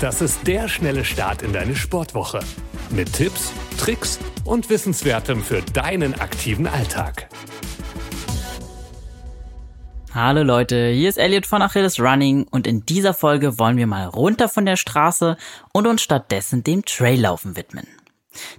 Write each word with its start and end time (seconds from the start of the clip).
Das 0.00 0.20
ist 0.20 0.46
der 0.46 0.68
schnelle 0.68 1.04
Start 1.04 1.42
in 1.42 1.52
deine 1.52 1.74
Sportwoche. 1.74 2.38
Mit 2.90 3.12
Tipps, 3.12 3.52
Tricks 3.78 4.20
und 4.44 4.70
Wissenswertem 4.70 5.42
für 5.42 5.60
deinen 5.60 6.14
aktiven 6.14 6.68
Alltag. 6.68 7.28
Hallo 10.14 10.44
Leute, 10.44 10.90
hier 10.90 11.08
ist 11.08 11.18
Elliot 11.18 11.46
von 11.46 11.62
Achilles 11.62 11.98
Running 11.98 12.46
und 12.48 12.68
in 12.68 12.86
dieser 12.86 13.12
Folge 13.12 13.58
wollen 13.58 13.76
wir 13.76 13.88
mal 13.88 14.04
runter 14.04 14.48
von 14.48 14.66
der 14.66 14.76
Straße 14.76 15.36
und 15.72 15.88
uns 15.88 16.00
stattdessen 16.00 16.62
dem 16.62 16.84
Traillaufen 16.84 17.56
widmen. 17.56 17.88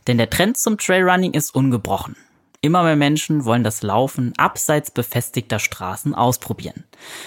Denn 0.08 0.18
der 0.18 0.30
Trend 0.30 0.58
zum 0.58 0.78
Trailrunning 0.78 1.32
ist 1.32 1.56
ungebrochen. 1.56 2.18
Immer 2.62 2.84
mehr 2.84 2.98
Menschen 2.98 3.46
wollen 3.46 3.64
das 3.64 3.84
Laufen 3.84 4.34
abseits 4.36 4.92
befestigter 4.92 5.60
Straßen 5.60 6.14
ausprobieren. 6.14 6.84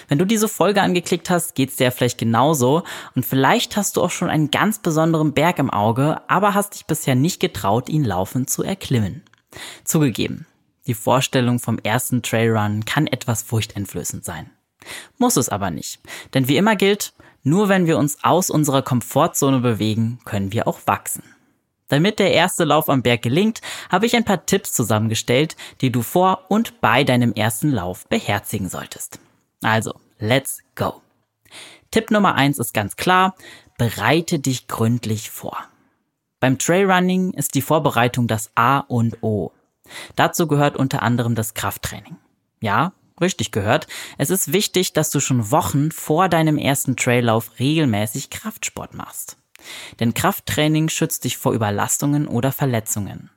Wenn 0.09 0.19
du 0.19 0.27
diese 0.27 0.47
Folge 0.47 0.83
angeklickt 0.83 1.31
hast, 1.31 1.55
geht's 1.55 1.77
dir 1.77 1.85
ja 1.85 1.91
vielleicht 1.91 2.19
genauso 2.19 2.83
und 3.15 3.25
vielleicht 3.25 3.79
hast 3.79 3.97
du 3.97 4.03
auch 4.03 4.11
schon 4.11 4.29
einen 4.29 4.51
ganz 4.51 4.81
besonderen 4.81 5.33
Berg 5.33 5.59
im 5.59 5.71
Auge, 5.71 6.21
aber 6.29 6.53
hast 6.53 6.75
dich 6.75 6.85
bisher 6.85 7.15
nicht 7.15 7.41
getraut, 7.41 7.89
ihn 7.89 8.05
laufend 8.05 8.51
zu 8.51 8.63
erklimmen. 8.63 9.23
Zugegeben, 9.85 10.47
die 10.87 10.95
Vorstellung 10.95 11.61
vom 11.61 11.79
ersten 11.79 12.23
Trailrun 12.23 12.85
kann 12.85 13.07
etwas 13.07 13.43
furchteinflößend 13.43 14.27
sein. 14.27 14.51
Muss 15.17 15.37
es 15.37 15.49
aber 15.49 15.71
nicht. 15.71 16.01
Denn 16.35 16.49
wie 16.49 16.59
immer 16.59 16.77
gilt, 16.77 17.15
nur 17.43 17.71
wenn 17.71 17.87
wir 17.87 17.97
uns 17.97 18.23
aus 18.23 18.51
unserer 18.51 18.83
Komfortzone 18.83 19.61
bewegen, 19.61 20.19
können 20.27 20.53
wir 20.53 20.69
auch 20.69 20.81
wachsen. 20.85 21.23
Damit 21.93 22.19
der 22.21 22.33
erste 22.33 22.65
Lauf 22.65 22.89
am 22.89 23.03
Berg 23.03 23.21
gelingt, 23.21 23.61
habe 23.91 24.07
ich 24.07 24.17
ein 24.17 24.25
paar 24.25 24.47
Tipps 24.47 24.73
zusammengestellt, 24.73 25.57
die 25.83 25.93
du 25.93 26.01
vor 26.01 26.47
und 26.49 26.81
bei 26.81 27.05
deinem 27.05 27.35
ersten 27.35 27.71
Lauf 27.71 28.09
beherzigen 28.09 28.71
solltest. 28.71 29.19
Also, 29.61 30.01
let's 30.19 30.61
go. 30.75 31.03
Tipp 31.91 32.11
Nummer 32.11 32.35
eins 32.35 32.59
ist 32.59 32.73
ganz 32.73 32.97
klar, 32.97 33.37
bereite 33.77 34.39
dich 34.39 34.69
gründlich 34.69 35.31
vor. 35.31 35.59
Beim 36.41 36.57
Trailrunning 36.57 37.35
ist 37.35 37.55
die 37.55 37.61
Vorbereitung 37.61 38.27
das 38.27 38.53
A 38.55 38.79
und 38.79 39.23
O. 39.23 39.53
Dazu 40.17 40.47
gehört 40.47 40.79
unter 40.79 41.03
anderem 41.03 41.35
das 41.35 41.53
Krafttraining. 41.53 42.17
Ja, 42.63 42.95
richtig 43.21 43.53
gehört. 43.53 43.87
Es 44.17 44.31
ist 44.31 44.55
wichtig, 44.55 44.95
dass 44.95 45.11
du 45.11 45.21
schon 45.21 45.51
Wochen 45.51 45.91
vor 45.91 46.31
deinem 46.31 46.57
ersten 46.57 46.97
Traillauf 46.97 47.59
regelmäßig 47.59 48.31
Kraftsport 48.31 48.95
machst. 48.95 49.37
Denn 50.01 50.15
Krafttraining 50.15 50.89
schützt 50.89 51.25
dich 51.25 51.37
vor 51.37 51.53
Überlastungen 51.53 52.27
oder 52.27 52.53
Verletzungen. 52.53 53.31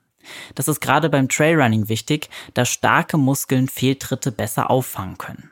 Das 0.55 0.67
ist 0.67 0.79
gerade 0.81 1.09
beim 1.09 1.29
Trailrunning 1.29 1.89
wichtig, 1.89 2.29
da 2.53 2.65
starke 2.65 3.17
Muskeln 3.17 3.67
Fehltritte 3.67 4.31
besser 4.31 4.69
auffangen 4.69 5.17
können. 5.17 5.51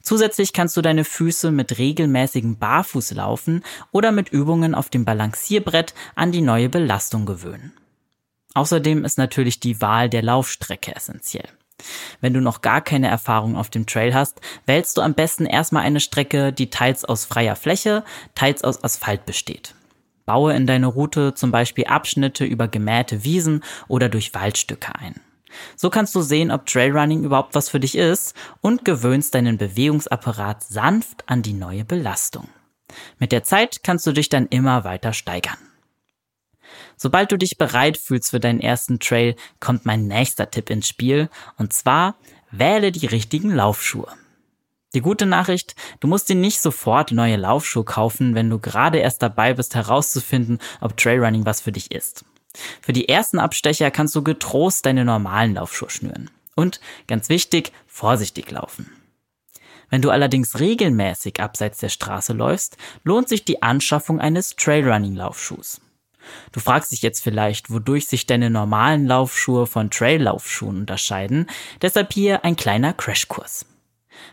Zusätzlich 0.00 0.52
kannst 0.52 0.76
du 0.76 0.82
deine 0.82 1.04
Füße 1.04 1.50
mit 1.50 1.78
regelmäßigem 1.78 2.58
Barfußlaufen 2.58 3.62
oder 3.92 4.12
mit 4.12 4.28
Übungen 4.30 4.74
auf 4.74 4.88
dem 4.88 5.04
Balancierbrett 5.04 5.94
an 6.14 6.32
die 6.32 6.40
neue 6.40 6.68
Belastung 6.68 7.26
gewöhnen. 7.26 7.72
Außerdem 8.54 9.04
ist 9.04 9.18
natürlich 9.18 9.60
die 9.60 9.80
Wahl 9.82 10.08
der 10.08 10.22
Laufstrecke 10.22 10.94
essentiell. 10.94 11.48
Wenn 12.22 12.32
du 12.32 12.40
noch 12.40 12.62
gar 12.62 12.80
keine 12.80 13.08
Erfahrung 13.08 13.54
auf 13.54 13.68
dem 13.68 13.84
Trail 13.84 14.14
hast, 14.14 14.40
wählst 14.64 14.96
du 14.96 15.02
am 15.02 15.12
besten 15.12 15.44
erstmal 15.44 15.82
eine 15.82 16.00
Strecke, 16.00 16.52
die 16.52 16.70
teils 16.70 17.04
aus 17.04 17.26
freier 17.26 17.54
Fläche, 17.54 18.02
teils 18.34 18.64
aus 18.64 18.82
Asphalt 18.82 19.26
besteht. 19.26 19.74
Baue 20.26 20.54
in 20.54 20.66
deine 20.66 20.88
Route 20.88 21.34
zum 21.34 21.52
Beispiel 21.52 21.86
Abschnitte 21.86 22.44
über 22.44 22.68
gemähte 22.68 23.24
Wiesen 23.24 23.62
oder 23.88 24.08
durch 24.08 24.34
Waldstücke 24.34 24.94
ein. 24.96 25.20
So 25.76 25.88
kannst 25.88 26.14
du 26.14 26.20
sehen, 26.20 26.50
ob 26.50 26.66
Trailrunning 26.66 27.24
überhaupt 27.24 27.54
was 27.54 27.68
für 27.68 27.80
dich 27.80 27.96
ist 27.96 28.34
und 28.60 28.84
gewöhnst 28.84 29.34
deinen 29.34 29.56
Bewegungsapparat 29.56 30.62
sanft 30.64 31.24
an 31.28 31.42
die 31.42 31.52
neue 31.52 31.84
Belastung. 31.84 32.48
Mit 33.18 33.32
der 33.32 33.42
Zeit 33.42 33.82
kannst 33.82 34.06
du 34.06 34.12
dich 34.12 34.28
dann 34.28 34.46
immer 34.46 34.84
weiter 34.84 35.12
steigern. 35.12 35.58
Sobald 36.96 37.30
du 37.30 37.38
dich 37.38 37.58
bereit 37.58 37.96
fühlst 37.96 38.30
für 38.30 38.40
deinen 38.40 38.60
ersten 38.60 38.98
Trail, 38.98 39.36
kommt 39.60 39.86
mein 39.86 40.06
nächster 40.06 40.50
Tipp 40.50 40.70
ins 40.70 40.88
Spiel, 40.88 41.28
und 41.56 41.72
zwar 41.72 42.16
wähle 42.50 42.92
die 42.92 43.06
richtigen 43.06 43.50
Laufschuhe. 43.50 44.08
Die 44.96 45.02
gute 45.02 45.26
Nachricht, 45.26 45.74
du 46.00 46.08
musst 46.08 46.30
dir 46.30 46.36
nicht 46.36 46.58
sofort 46.62 47.12
neue 47.12 47.36
Laufschuhe 47.36 47.84
kaufen, 47.84 48.34
wenn 48.34 48.48
du 48.48 48.58
gerade 48.58 48.96
erst 48.96 49.20
dabei 49.20 49.52
bist 49.52 49.74
herauszufinden, 49.74 50.58
ob 50.80 50.96
Trailrunning 50.96 51.44
was 51.44 51.60
für 51.60 51.70
dich 51.70 51.90
ist. 51.90 52.24
Für 52.80 52.94
die 52.94 53.06
ersten 53.06 53.38
Abstecher 53.38 53.90
kannst 53.90 54.14
du 54.14 54.22
getrost 54.24 54.86
deine 54.86 55.04
normalen 55.04 55.52
Laufschuhe 55.52 55.90
schnüren. 55.90 56.30
Und, 56.54 56.80
ganz 57.08 57.28
wichtig, 57.28 57.72
vorsichtig 57.86 58.50
laufen. 58.50 58.90
Wenn 59.90 60.00
du 60.00 60.08
allerdings 60.08 60.60
regelmäßig 60.60 61.40
abseits 61.40 61.76
der 61.76 61.90
Straße 61.90 62.32
läufst, 62.32 62.78
lohnt 63.04 63.28
sich 63.28 63.44
die 63.44 63.62
Anschaffung 63.62 64.18
eines 64.18 64.56
Trailrunning-Laufschuhs. 64.56 65.82
Du 66.52 66.60
fragst 66.60 66.90
dich 66.90 67.02
jetzt 67.02 67.22
vielleicht, 67.22 67.70
wodurch 67.70 68.06
sich 68.06 68.24
deine 68.24 68.48
normalen 68.48 69.06
Laufschuhe 69.06 69.66
von 69.66 69.90
Traillaufschuhen 69.90 70.78
unterscheiden, 70.78 71.50
deshalb 71.82 72.14
hier 72.14 72.46
ein 72.46 72.56
kleiner 72.56 72.94
Crashkurs. 72.94 73.66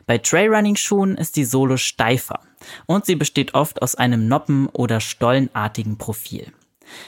Bei 0.06 0.18
Trailrunning-Schuhen 0.18 1.18
ist 1.18 1.36
die 1.36 1.46
Sohle 1.46 1.78
steifer 1.78 2.40
und 2.86 3.06
sie 3.06 3.16
besteht 3.16 3.54
oft 3.54 3.82
aus 3.82 3.96
einem 3.96 4.28
noppen- 4.28 4.68
oder 4.68 5.00
stollenartigen 5.00 5.98
Profil. 5.98 6.52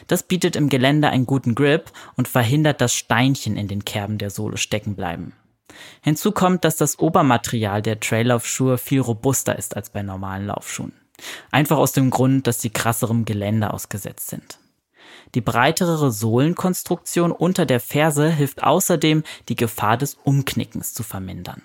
Das 0.08 0.24
bietet 0.24 0.56
im 0.56 0.70
Gelände 0.70 1.10
einen 1.10 1.26
guten 1.26 1.56
Grip 1.56 1.92
und 2.16 2.28
verhindert, 2.28 2.82
dass 2.82 2.94
Steinchen 2.94 3.58
in 3.58 3.68
den 3.68 3.86
Kerben 3.86 4.18
der 4.18 4.30
Sohle 4.30 4.58
stecken 4.58 4.96
bleiben. 4.96 5.34
Hinzu 6.02 6.32
kommt, 6.32 6.64
dass 6.64 6.78
das 6.78 7.00
Obermaterial 7.00 7.82
der 7.82 8.00
Traillaufschuhe 8.00 8.78
viel 8.78 9.02
robuster 9.02 9.58
ist 9.58 9.76
als 9.76 9.90
bei 9.90 10.02
normalen 10.02 10.48
Laufschuhen. 10.48 10.94
Einfach 11.52 11.78
aus 11.78 11.92
dem 11.92 12.10
Grund, 12.10 12.48
dass 12.48 12.62
sie 12.62 12.70
krasserem 12.70 13.26
Gelände 13.26 13.74
ausgesetzt 13.74 14.30
sind. 14.30 14.60
Die 15.34 15.42
breitere 15.42 16.12
Sohlenkonstruktion 16.12 17.32
unter 17.32 17.66
der 17.66 17.80
Ferse 17.80 18.30
hilft 18.30 18.64
außerdem, 18.64 19.24
die 19.50 19.56
Gefahr 19.56 19.98
des 19.98 20.16
Umknickens 20.24 20.94
zu 20.94 21.04
vermindern. 21.04 21.64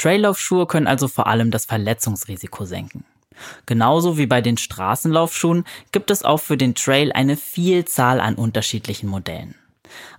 Traillaufschuhe 0.00 0.66
können 0.66 0.86
also 0.86 1.08
vor 1.08 1.26
allem 1.26 1.50
das 1.50 1.66
Verletzungsrisiko 1.66 2.64
senken. 2.64 3.04
Genauso 3.66 4.16
wie 4.16 4.26
bei 4.26 4.40
den 4.40 4.56
Straßenlaufschuhen 4.56 5.64
gibt 5.92 6.10
es 6.10 6.22
auch 6.22 6.38
für 6.38 6.56
den 6.56 6.74
Trail 6.74 7.12
eine 7.12 7.36
Vielzahl 7.36 8.20
an 8.20 8.34
unterschiedlichen 8.34 9.08
Modellen. 9.08 9.54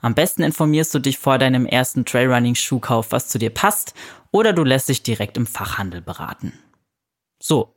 Am 0.02 0.14
besten 0.14 0.44
informierst 0.44 0.94
du 0.94 1.00
dich 1.00 1.18
vor 1.18 1.38
deinem 1.38 1.66
ersten 1.66 2.06
Trailrunning-Schuhkauf, 2.06 3.08
was 3.12 3.30
zu 3.30 3.40
dir 3.40 3.50
passt, 3.50 3.94
oder 4.32 4.54
du 4.54 4.64
lässt 4.64 4.90
dich 4.90 5.02
direkt 5.02 5.38
im 5.38 5.48
Fachhandel 5.48 6.02
beraten. 6.02 6.54
So, 7.42 7.76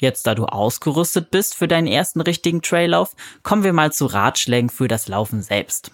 jetzt 0.00 0.26
da 0.26 0.34
du 0.34 0.44
ausgerüstet 0.44 1.30
bist 1.30 1.54
für 1.54 1.68
deinen 1.68 1.86
ersten 1.86 2.20
richtigen 2.20 2.60
Traillauf, 2.60 3.14
kommen 3.42 3.64
wir 3.64 3.72
mal 3.72 3.92
zu 3.92 4.06
Ratschlägen 4.06 4.68
für 4.68 4.88
das 4.88 5.08
Laufen 5.08 5.42
selbst. 5.42 5.90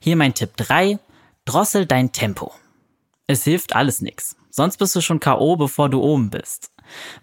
Hier 0.00 0.16
mein 0.16 0.34
Tipp 0.34 0.56
3, 0.56 0.98
drossel 1.44 1.86
dein 1.86 2.10
Tempo. 2.10 2.52
Es 3.28 3.44
hilft 3.44 3.76
alles 3.76 4.00
nix, 4.00 4.36
sonst 4.56 4.78
bist 4.78 4.96
du 4.96 5.00
schon 5.00 5.20
KO, 5.20 5.56
bevor 5.56 5.90
du 5.90 6.00
oben 6.00 6.30
bist. 6.30 6.72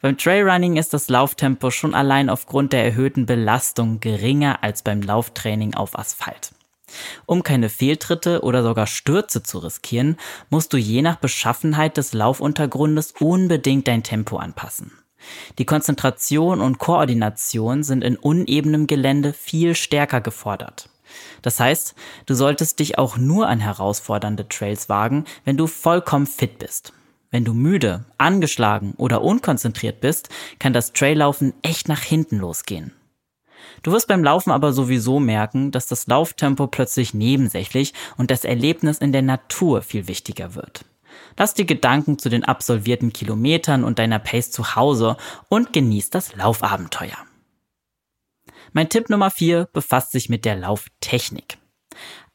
Beim 0.01 0.17
Trailrunning 0.17 0.77
ist 0.77 0.93
das 0.93 1.09
Lauftempo 1.09 1.71
schon 1.71 1.95
allein 1.95 2.29
aufgrund 2.29 2.73
der 2.73 2.85
erhöhten 2.85 3.25
Belastung 3.25 3.99
geringer 3.99 4.61
als 4.61 4.83
beim 4.83 5.01
Lauftraining 5.01 5.73
auf 5.73 5.97
Asphalt. 5.97 6.51
Um 7.25 7.41
keine 7.41 7.69
Fehltritte 7.69 8.43
oder 8.43 8.61
sogar 8.61 8.85
Stürze 8.85 9.41
zu 9.41 9.57
riskieren, 9.57 10.17
musst 10.51 10.73
du 10.73 10.77
je 10.77 11.01
nach 11.01 11.15
Beschaffenheit 11.15 11.97
des 11.97 12.13
Laufuntergrundes 12.13 13.15
unbedingt 13.19 13.87
dein 13.87 14.03
Tempo 14.03 14.37
anpassen. 14.37 14.91
Die 15.57 15.65
Konzentration 15.65 16.61
und 16.61 16.77
Koordination 16.77 17.83
sind 17.83 18.03
in 18.03 18.17
unebenem 18.17 18.85
Gelände 18.85 19.33
viel 19.33 19.73
stärker 19.73 20.21
gefordert. 20.21 20.89
Das 21.41 21.59
heißt, 21.59 21.95
du 22.25 22.35
solltest 22.35 22.79
dich 22.79 22.97
auch 22.97 23.17
nur 23.17 23.47
an 23.47 23.59
herausfordernde 23.59 24.47
Trails 24.49 24.89
wagen, 24.89 25.25
wenn 25.45 25.57
du 25.57 25.65
vollkommen 25.65 26.27
fit 26.27 26.59
bist. 26.59 26.93
Wenn 27.33 27.45
du 27.45 27.55
müde, 27.55 28.05
angeschlagen 28.19 28.93
oder 28.95 29.23
unkonzentriert 29.23 30.01
bist, 30.01 30.29
kann 30.59 30.71
das 30.71 30.93
Traillaufen 30.93 31.55
echt 31.63 31.87
nach 31.87 32.03
hinten 32.03 32.37
losgehen. 32.37 32.93
Du 33.81 33.91
wirst 33.91 34.07
beim 34.07 34.23
Laufen 34.23 34.51
aber 34.51 34.71
sowieso 34.71 35.19
merken, 35.19 35.71
dass 35.71 35.87
das 35.87 36.05
Lauftempo 36.05 36.67
plötzlich 36.67 37.15
nebensächlich 37.15 37.95
und 38.17 38.29
das 38.29 38.45
Erlebnis 38.45 38.99
in 38.99 39.11
der 39.11 39.23
Natur 39.23 39.81
viel 39.81 40.07
wichtiger 40.07 40.53
wird. 40.53 40.85
Lass 41.35 41.55
die 41.55 41.65
Gedanken 41.65 42.19
zu 42.19 42.29
den 42.29 42.45
absolvierten 42.45 43.11
Kilometern 43.13 43.83
und 43.83 43.97
deiner 43.97 44.19
Pace 44.19 44.51
zu 44.51 44.75
Hause 44.75 45.17
und 45.49 45.73
genieß 45.73 46.11
das 46.11 46.35
Laufabenteuer. 46.35 47.17
Mein 48.73 48.89
Tipp 48.89 49.09
Nummer 49.09 49.31
4 49.31 49.69
befasst 49.73 50.11
sich 50.11 50.29
mit 50.29 50.45
der 50.45 50.55
Lauftechnik. 50.55 51.57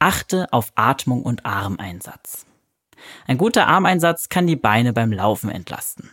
Achte 0.00 0.52
auf 0.52 0.72
Atmung 0.74 1.22
und 1.22 1.46
Armeinsatz. 1.46 2.47
Ein 3.26 3.38
guter 3.38 3.66
Armeinsatz 3.66 4.28
kann 4.28 4.46
die 4.46 4.56
Beine 4.56 4.92
beim 4.92 5.12
Laufen 5.12 5.50
entlasten. 5.50 6.10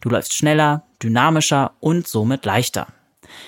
Du 0.00 0.08
läufst 0.08 0.34
schneller, 0.34 0.84
dynamischer 1.02 1.72
und 1.80 2.08
somit 2.08 2.44
leichter. 2.44 2.88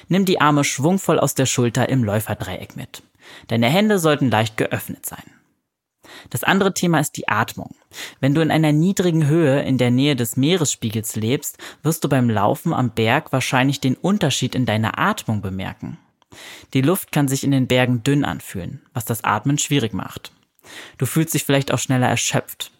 Nimm 0.08 0.24
die 0.24 0.40
Arme 0.40 0.64
schwungvoll 0.64 1.18
aus 1.18 1.34
der 1.34 1.46
Schulter 1.46 1.88
im 1.88 2.04
Läuferdreieck 2.04 2.76
mit. 2.76 3.02
Deine 3.48 3.68
Hände 3.68 3.98
sollten 3.98 4.30
leicht 4.30 4.56
geöffnet 4.56 5.06
sein. 5.06 5.24
Das 6.28 6.44
andere 6.44 6.74
Thema 6.74 6.98
ist 7.00 7.16
die 7.16 7.28
Atmung. 7.28 7.74
Wenn 8.20 8.34
du 8.34 8.40
in 8.40 8.50
einer 8.50 8.72
niedrigen 8.72 9.26
Höhe 9.26 9.62
in 9.62 9.78
der 9.78 9.90
Nähe 9.90 10.16
des 10.16 10.36
Meeresspiegels 10.36 11.16
lebst, 11.16 11.58
wirst 11.82 12.04
du 12.04 12.08
beim 12.08 12.28
Laufen 12.28 12.72
am 12.72 12.90
Berg 12.90 13.32
wahrscheinlich 13.32 13.80
den 13.80 13.94
Unterschied 13.94 14.54
in 14.54 14.66
deiner 14.66 14.98
Atmung 14.98 15.40
bemerken. 15.40 15.98
Die 16.74 16.82
Luft 16.82 17.12
kann 17.12 17.28
sich 17.28 17.44
in 17.44 17.50
den 17.50 17.66
Bergen 17.66 18.02
dünn 18.02 18.24
anfühlen, 18.24 18.82
was 18.92 19.04
das 19.04 19.24
Atmen 19.24 19.58
schwierig 19.58 19.92
macht. 19.92 20.32
Du 20.98 21.06
fühlst 21.06 21.34
dich 21.34 21.44
vielleicht 21.44 21.72
auch 21.72 21.78
schneller 21.78 22.08
erschöpft. 22.08 22.72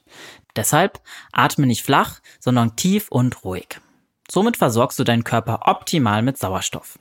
Deshalb 0.56 1.00
atme 1.32 1.66
nicht 1.66 1.84
flach, 1.84 2.20
sondern 2.38 2.76
tief 2.76 3.08
und 3.10 3.44
ruhig. 3.44 3.80
Somit 4.30 4.56
versorgst 4.56 4.98
du 4.98 5.04
deinen 5.04 5.24
Körper 5.24 5.62
optimal 5.66 6.22
mit 6.22 6.38
Sauerstoff. 6.38 6.98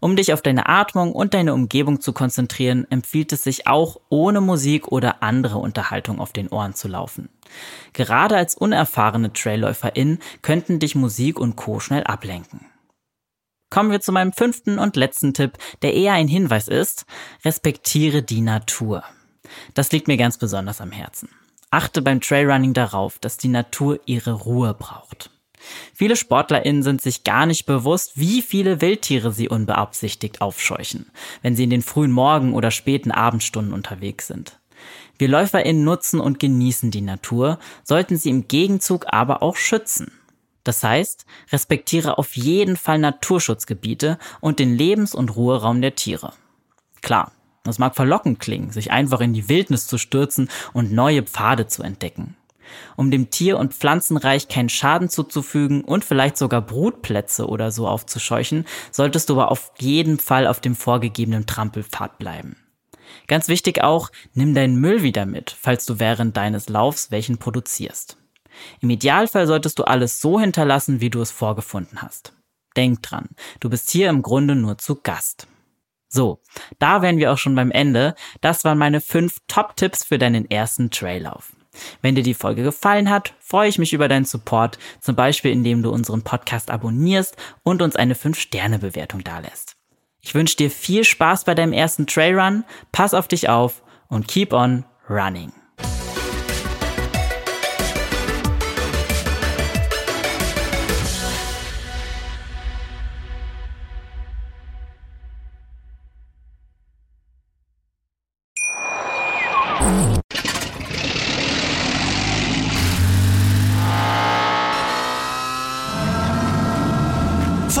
Um 0.00 0.16
dich 0.16 0.32
auf 0.32 0.42
deine 0.42 0.68
Atmung 0.68 1.12
und 1.12 1.34
deine 1.34 1.54
Umgebung 1.54 2.00
zu 2.00 2.12
konzentrieren, 2.12 2.86
empfiehlt 2.90 3.32
es 3.32 3.44
sich 3.44 3.66
auch, 3.66 4.00
ohne 4.08 4.40
Musik 4.40 4.88
oder 4.88 5.22
andere 5.22 5.58
Unterhaltung 5.58 6.20
auf 6.20 6.32
den 6.32 6.48
Ohren 6.48 6.74
zu 6.74 6.88
laufen. 6.88 7.28
Gerade 7.92 8.36
als 8.36 8.56
unerfahrene 8.56 9.32
Trailläuferin 9.32 10.18
könnten 10.42 10.78
dich 10.78 10.94
Musik 10.94 11.38
und 11.38 11.56
Co. 11.56 11.78
schnell 11.78 12.04
ablenken. 12.04 12.66
Kommen 13.70 13.90
wir 13.90 14.00
zu 14.00 14.12
meinem 14.12 14.32
fünften 14.32 14.78
und 14.78 14.96
letzten 14.96 15.32
Tipp, 15.32 15.56
der 15.82 15.94
eher 15.94 16.12
ein 16.12 16.28
Hinweis 16.28 16.68
ist, 16.68 17.06
respektiere 17.44 18.22
die 18.22 18.40
Natur. 18.40 19.04
Das 19.74 19.92
liegt 19.92 20.08
mir 20.08 20.16
ganz 20.16 20.38
besonders 20.38 20.80
am 20.80 20.92
Herzen. 20.92 21.28
Achte 21.70 22.02
beim 22.02 22.20
Trailrunning 22.20 22.74
darauf, 22.74 23.18
dass 23.18 23.38
die 23.38 23.48
Natur 23.48 23.98
ihre 24.04 24.32
Ruhe 24.32 24.74
braucht. 24.74 25.30
Viele 25.94 26.16
SportlerInnen 26.16 26.82
sind 26.82 27.00
sich 27.00 27.24
gar 27.24 27.46
nicht 27.46 27.66
bewusst, 27.66 28.12
wie 28.16 28.42
viele 28.42 28.80
Wildtiere 28.80 29.32
sie 29.32 29.48
unbeabsichtigt 29.48 30.40
aufscheuchen, 30.40 31.10
wenn 31.40 31.56
sie 31.56 31.64
in 31.64 31.70
den 31.70 31.82
frühen 31.82 32.10
Morgen- 32.10 32.54
oder 32.54 32.70
späten 32.70 33.10
Abendstunden 33.10 33.72
unterwegs 33.72 34.26
sind. 34.26 34.58
Wir 35.18 35.28
LäuferInnen 35.28 35.84
nutzen 35.84 36.20
und 36.20 36.40
genießen 36.40 36.90
die 36.90 37.00
Natur, 37.00 37.58
sollten 37.84 38.16
sie 38.16 38.30
im 38.30 38.48
Gegenzug 38.48 39.06
aber 39.08 39.42
auch 39.42 39.56
schützen. 39.56 40.10
Das 40.64 40.82
heißt, 40.82 41.26
respektiere 41.52 42.18
auf 42.18 42.36
jeden 42.36 42.76
Fall 42.76 42.98
Naturschutzgebiete 42.98 44.18
und 44.40 44.58
den 44.58 44.74
Lebens- 44.76 45.14
und 45.14 45.36
Ruheraum 45.36 45.80
der 45.80 45.94
Tiere. 45.94 46.32
Klar, 47.02 47.32
es 47.68 47.78
mag 47.78 47.94
verlockend 47.94 48.40
klingen, 48.40 48.70
sich 48.70 48.90
einfach 48.90 49.20
in 49.20 49.32
die 49.32 49.48
Wildnis 49.48 49.86
zu 49.86 49.98
stürzen 49.98 50.48
und 50.72 50.92
neue 50.92 51.22
Pfade 51.22 51.66
zu 51.66 51.82
entdecken 51.82 52.36
um 52.96 53.10
dem 53.10 53.30
Tier- 53.30 53.58
und 53.58 53.74
Pflanzenreich 53.74 54.48
keinen 54.48 54.68
Schaden 54.68 55.08
zuzufügen 55.08 55.82
und 55.82 56.04
vielleicht 56.04 56.36
sogar 56.36 56.62
Brutplätze 56.62 57.46
oder 57.46 57.70
so 57.70 57.88
aufzuscheuchen, 57.88 58.66
solltest 58.90 59.28
du 59.28 59.34
aber 59.34 59.50
auf 59.50 59.72
jeden 59.78 60.18
Fall 60.18 60.46
auf 60.46 60.60
dem 60.60 60.74
vorgegebenen 60.74 61.46
Trampelpfad 61.46 62.18
bleiben. 62.18 62.56
Ganz 63.26 63.48
wichtig 63.48 63.82
auch, 63.82 64.10
nimm 64.34 64.54
deinen 64.54 64.76
Müll 64.76 65.02
wieder 65.02 65.26
mit, 65.26 65.50
falls 65.50 65.84
du 65.84 65.98
während 65.98 66.36
deines 66.36 66.68
Laufs 66.68 67.10
welchen 67.10 67.38
produzierst. 67.38 68.16
Im 68.80 68.90
Idealfall 68.90 69.46
solltest 69.46 69.78
du 69.78 69.84
alles 69.84 70.20
so 70.20 70.40
hinterlassen, 70.40 71.00
wie 71.00 71.10
du 71.10 71.20
es 71.20 71.30
vorgefunden 71.30 72.02
hast. 72.02 72.34
Denk 72.76 73.02
dran, 73.02 73.28
du 73.60 73.68
bist 73.68 73.90
hier 73.90 74.08
im 74.08 74.22
Grunde 74.22 74.54
nur 74.54 74.78
zu 74.78 74.96
Gast. 74.96 75.46
So, 76.14 76.42
da 76.78 77.00
wären 77.00 77.16
wir 77.16 77.32
auch 77.32 77.38
schon 77.38 77.54
beim 77.54 77.70
Ende. 77.70 78.14
Das 78.42 78.64
waren 78.64 78.76
meine 78.76 79.00
fünf 79.00 79.38
Top-Tipps 79.48 80.04
für 80.04 80.18
deinen 80.18 80.50
ersten 80.50 80.90
Traillauf. 80.90 81.52
Wenn 82.02 82.14
dir 82.14 82.22
die 82.22 82.34
Folge 82.34 82.62
gefallen 82.62 83.08
hat, 83.08 83.32
freue 83.40 83.70
ich 83.70 83.78
mich 83.78 83.94
über 83.94 84.08
deinen 84.08 84.26
Support, 84.26 84.78
zum 85.00 85.16
Beispiel 85.16 85.52
indem 85.52 85.82
du 85.82 85.90
unseren 85.90 86.22
Podcast 86.22 86.70
abonnierst 86.70 87.36
und 87.62 87.80
uns 87.80 87.96
eine 87.96 88.12
5-Sterne-Bewertung 88.12 89.24
dalässt. 89.24 89.76
Ich 90.20 90.34
wünsche 90.34 90.56
dir 90.56 90.70
viel 90.70 91.04
Spaß 91.04 91.44
bei 91.44 91.54
deinem 91.54 91.72
ersten 91.72 92.06
Trailrun, 92.06 92.64
pass 92.92 93.14
auf 93.14 93.26
dich 93.26 93.48
auf 93.48 93.82
und 94.08 94.28
keep 94.28 94.52
on 94.52 94.84
running. 95.08 95.50